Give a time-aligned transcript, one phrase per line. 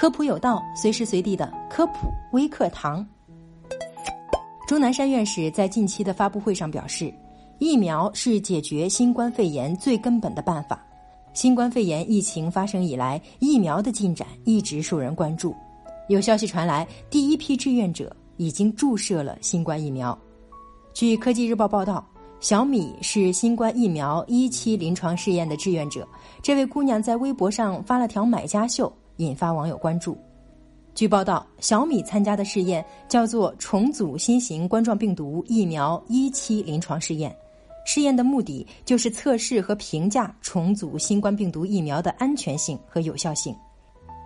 [0.00, 3.06] 科普有道，随时随地的科普微课堂。
[4.66, 7.12] 钟南山院士在近期的发布会上表示，
[7.58, 10.82] 疫苗是解决新冠肺炎最根本的办法。
[11.34, 15.54] 新冠肺炎疫情发生以来，疫苗的进展一直受人关注。
[16.08, 20.18] 有消息传来，第一批志愿者已经注射了新冠疫苗。
[20.94, 22.02] 据科技日报报道，
[22.40, 26.08] 小米是新冠疫苗一期临床试验的志愿者。
[26.42, 28.90] 这位姑娘在微博上发了条买家秀，
[29.20, 30.16] 引发网友关注。
[30.94, 37.34] 据报道，小米参加的试验叫做重组新型冠状病毒疫苗一期临床试验。
[37.86, 43.54] 试验的目的就是测试和评价重组新冠病毒疫苗的安全性和有效性。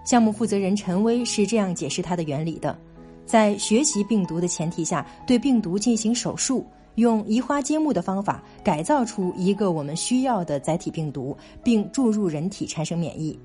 [0.04, 2.76] 项目负责人陈威是这样解释它的原理的：
[3.24, 6.66] 在学习病毒的前提下，对病毒进行手术，
[6.96, 13.38] 用移花接木的方法改造出一个我们需要的载体病毒，并注入人体产生免疫。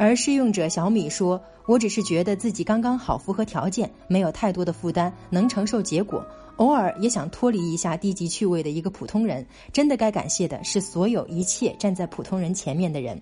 [0.00, 6.24] 而试用者小米说：“我只是觉得自己刚刚好符合条件，没有太多的负担，能承受结果。
[6.56, 9.46] 偶尔也想脱离一下低级趣味的一个普通人。
[9.74, 13.20] 真的该感谢的是所有一切站在普通人前面的人。”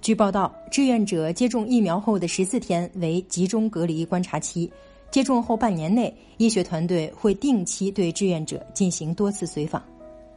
[0.00, 4.72] 据报道，志愿者接种疫苗后的十四天为集中隔离观察期，
[5.10, 9.82] 接种后半年内，医学团队会定期对志愿者进行多次随访。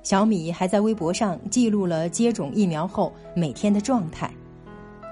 [0.04, 4.30] 小米还在微博上记录了接种疫苗后每天的状态。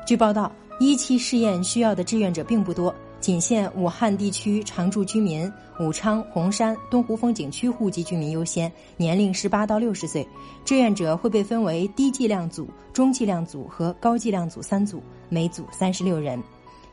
[0.06, 0.52] 据报道。
[0.80, 10.28] 一期试验需要的志愿者并不多，仅限武汉地区常住居民、武昌、洪山、东湖风景区户籍居民优先，年龄十八到六十岁。
[10.66, 16.42] 志愿者会被分为低剂量组、中剂量组和高剂量组三组，每组三十六人。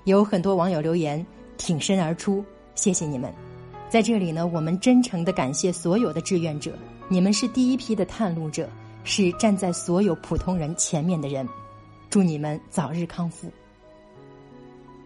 [0.05, 1.25] 有很多网友留言
[1.59, 2.45] 挺身而出，
[2.77, 3.33] 谢谢你们！
[3.89, 6.73] 在这里呢，我们真诚的感谢所有的志愿者，
[7.09, 8.69] 你们是第一批的探路者，
[9.03, 11.47] 是站在所有普通人前面的人。
[12.09, 13.51] 祝你们早日康复！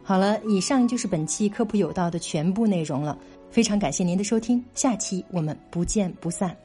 [0.09, 3.19] 好了，以上就是本期科普有道的全部内容了。
[3.51, 6.57] 非常感谢您的收听，下期我们不见不散。